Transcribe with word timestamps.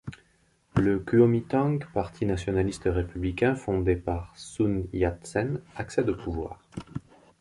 Le 0.77 0.97
Kuomintang, 0.97 1.85
parti 1.93 2.25
nationaliste 2.25 2.85
républicain 2.87 3.53
fondé 3.53 3.95
par 3.95 4.33
Sun 4.35 4.87
Yat-sen, 4.93 5.61
accède 5.75 6.09
au 6.09 6.15
pouvoir. 6.15 6.59